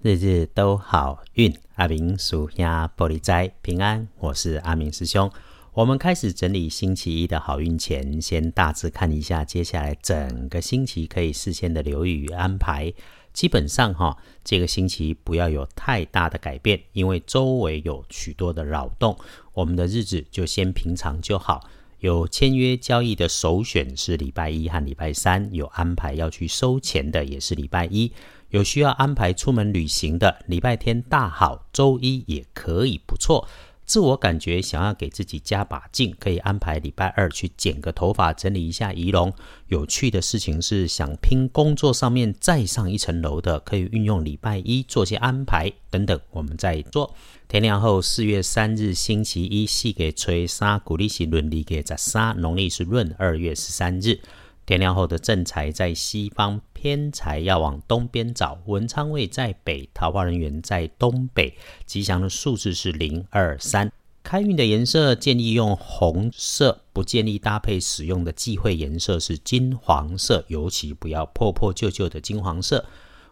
[0.00, 4.06] 日日都好运，阿明属鸭玻璃斋平安。
[4.20, 5.28] 我是阿明师兄。
[5.72, 12.94] 我们开始整理星期一的好运前，先大致看一下接下来整个星期可以事先的留意与安排。
[13.32, 19.18] 基本上哈，这个星期不要有太大的改变，因为周围有许多的扰动，
[19.52, 21.68] 我们的日子就先平常就好。
[22.00, 28.12] 有签约交易的首选是礼拜一和礼拜三，有安排要去收钱的也是礼拜一。
[28.50, 33.46] 有需要安排出门旅行的，礼拜天大好，周一也可以不错。
[33.88, 39.32] 自我感觉想要给自己加把劲，可以安排礼拜二去剪个头发，整理一下仪容。
[39.68, 47.14] 有趣的事情是想拼工作上面再上一层楼的，可以运用礼拜一做些安排等等，我们再做。
[47.48, 54.20] 天亮后，四月三日星期一，系给吹沙，古历是闰历给十三，农历是闰二月十三日。
[54.68, 58.58] 天亮后的正财在西方，偏财要往东边找。
[58.66, 61.56] 文昌位在北，桃花人员在东北。
[61.86, 63.90] 吉祥的数字是零二三。
[64.22, 72.84] 开运的颜色建议用红色，不建议搭配使用的忌讳颜色是金黄色，尤其不要破破旧旧的金黄色。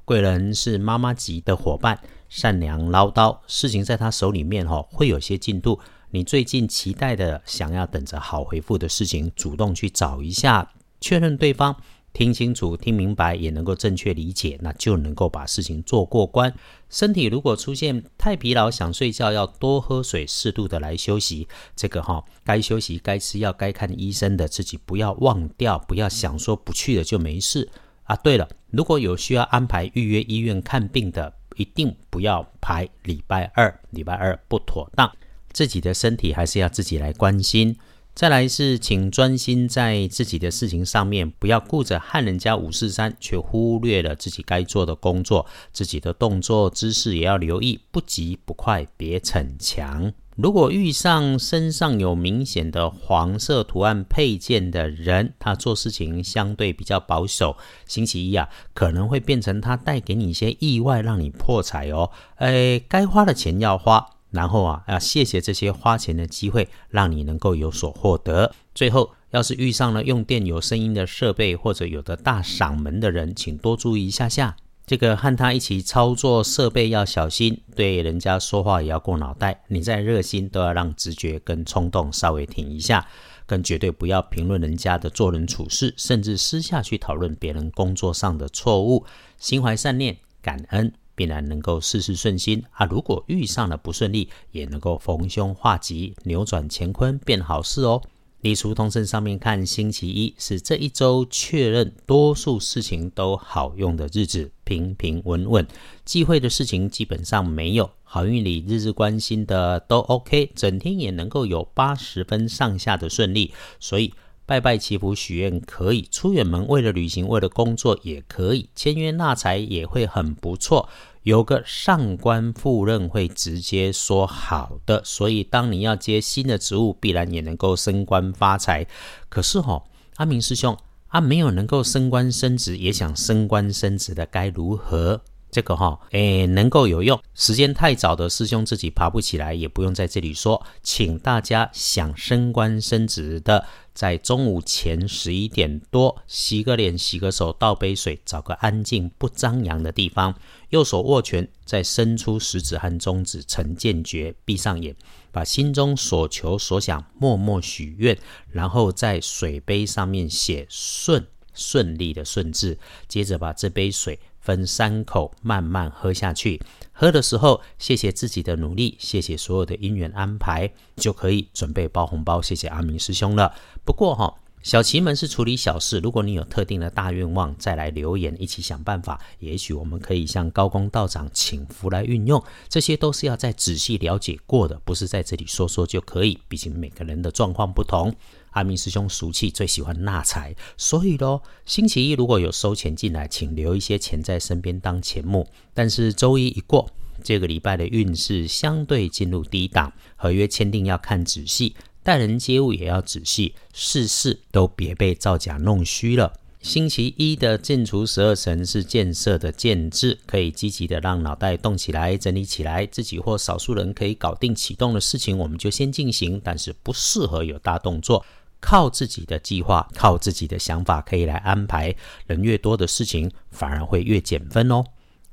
[0.07, 2.01] 贵人是妈妈级的伙伴，
[2.31, 5.79] 善良唠叨，事情在他手里面哈会有些进度。
[6.13, 10.73] 你最近期待的、想要等着好回复的事情，主动去找一下。
[11.07, 11.77] 确认对方
[12.13, 16.53] 听清楚、听明白，也能够正确理解，那就能够把事情做过关。
[16.91, 21.47] 身体如果出现太疲劳、想睡觉，要多喝水，适度的来休息。
[21.77, 27.69] 这个哈，该休息、该吃药、该看医生的，自己不要忘掉，不要想说不去了就没事
[28.03, 28.17] 啊。
[28.17, 35.09] 对了，如果有需要安排预约医院看病的，一定不要排礼拜二，礼拜二不妥当。
[35.53, 37.77] 自己的身体还是要自己来关心。
[38.17, 45.45] 再来是，请专心在自己的事情上面，不要顾着和人家五四三，却忽略了自己该做的工作。
[45.71, 50.11] 自己的动作姿势也要留意，不急不快，别逞强。
[50.35, 57.59] 如果遇上身上有明显的黄色图案配件的人，他做事情相对比较保守。
[57.87, 62.11] 星期一啊，可能会变成他带给你一些意外，让你破财哦。
[62.37, 64.16] 哎，该花的钱要花。
[64.37, 68.53] 然后啊，要谢谢这些花钱的机会，让你能够有所获得。
[68.75, 74.55] 最后，要是遇上了用电有声音的设备，或者有的大嗓门的人，请多注意一下下。
[74.87, 79.65] 这个和他一起操作设备要小心，对人家说话也要过脑袋。
[79.67, 83.05] 你再热心，都要让直觉跟冲动稍微停一下。
[83.47, 89.07] 更绝对不要评论人家的做人处事，甚至私下去讨论别人工作上的错误。
[89.39, 90.93] 心怀善念，感恩。
[91.17, 92.87] 必然能够事事顺心啊！
[92.87, 98.01] 如果遇上了不顺利，也能够逢凶化吉，扭转乾坤，变好事哦。
[98.43, 105.67] 立书通胜上面看，星期一是这一周确认多数事情都好用的日子，平平稳稳，
[106.05, 107.91] 忌讳的事情基本上没有。
[108.05, 114.13] 好运里日日关心的都 OK，整天也能够有八十分上下的顺利，所以。
[114.47, 120.89] 拜拜祈福许愿可以，出远门为了旅行为了工作也可以，签约纳财也会很不错。
[121.25, 128.87] 有个上官赴任会直接说好的，所以当你要接新的职务，必然也能够升官发财。
[129.29, 129.83] 可是哈，
[130.19, 130.79] 阿明师兄，
[131.09, 135.21] 啊没有能够升官升职，也想升官升职的该如何？
[135.57, 137.19] 这个哈，诶，能够有用。
[137.35, 140.63] 时间太早的师兄自己爬不起来，也不用在这里说。
[140.83, 150.35] 请大家想升官升职的，在中午前十一点多，洗个脸、洗个手，倒杯水，找个安静不张扬的地方，
[150.69, 154.95] 右手握拳，再伸出食指和中指成剑诀，闭上眼，
[155.33, 158.19] 把心中所求所想默默许愿，
[158.51, 162.79] 然后在水杯上面写顺顺利的顺字，
[163.09, 164.21] 接着把这杯水。
[164.47, 166.63] 分三口慢慢喝下去，
[166.93, 173.53] 喝的时候谢谢自己的努力，谢谢所有的因缘安排，就可以准备包红包，谢谢阿明师兄了。
[173.85, 174.33] 不过哈，
[174.67, 188.13] 小奇门是处理小事，如果你有特定的大愿望，再来留言一起想办法，也许我们可以向高公道长请福来运用，这些都是要再仔细了解过的，不是在这里说说就可以，毕竟每个人的状况不同。
[188.51, 195.49] 阿明师兄俗气，最喜欢纳财，所以咯，星期一如果有收钱进来，请留一些钱在身边当钱目。
[195.75, 196.91] 但是周一一过，
[197.23, 201.77] 这个礼拜的运势相对进入低档，合约签订要看仔细，
[202.07, 206.33] 待人接物也要仔细，事事都别被造假弄虚了。
[206.61, 218.25] 星期一的建除十二神是建设的建制，可以积极的让脑袋动起来，整理起来，自己或少数人可以搞定启动的事情，我们就先进行，但是不适合有大动作。
[218.61, 221.93] 靠自己的计划，靠自己的想法可以来安排。
[222.29, 224.85] 人越多的事情，反而会越减分哦。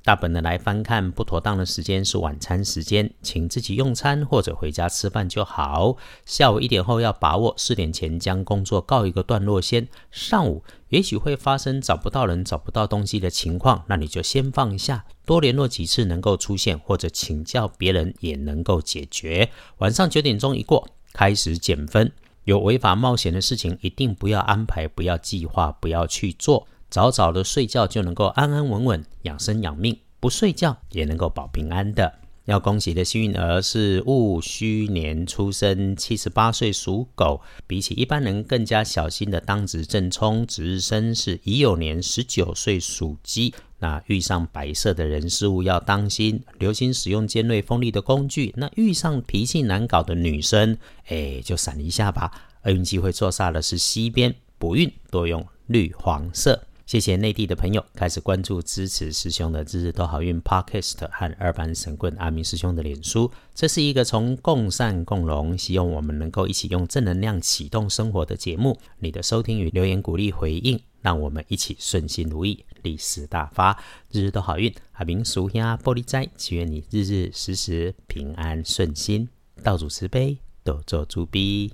[0.05, 5.95] 大本的来翻看不妥当的时间是晚餐时间，请自己用餐或者回家吃饭就好。
[6.25, 9.87] 下午一点后要把握，四点前将工作告一个段落先。
[10.11, 19.49] 上午也许会发生找不到人、找不到东西的情况，那你就先放下，多联络几次能够出现，或者请教别人也能够解决。
[19.77, 22.11] 晚上九点钟一过，开始减分。
[22.43, 26.67] 有违法冒险的事情，一定不要安排，不要计划，不要去做。
[26.93, 32.19] 早早的睡觉就能够安安稳稳养生养命，不睡觉也能够保平安的。
[32.45, 40.45] 要恭喜的幸运儿是戊戌年出生，七十八岁属狗，比起一般人更加小心的当值正冲。
[40.45, 48.53] 值日生是乙酉年十九岁属鸡，那遇上白色的人事物要当心，留心使用尖锐锋利的工具。
[48.55, 52.31] 那遇上脾气难搞的女生，哎，就闪一下吧。
[52.65, 56.61] 厄运机会坐煞的是西边，不运多用绿黄色。
[56.85, 63.31] 谢谢内地的朋友开始关注支持师兄的日日都好运 Podcast 和二班神棍阿明师兄的脸书。
[63.55, 68.77] 这是一个从共善共荣，希望我们能够一起用正能量启动生活的节目。
[68.99, 73.81] 你的收听与留言鼓励回应，让我们一起顺心如意，利市大发，
[74.11, 74.71] 日日都好运。
[74.91, 79.29] 阿明叔呀玻璃斋，祈愿你日日时时平安顺心，
[79.63, 81.73] 道主慈悲，多做主逼。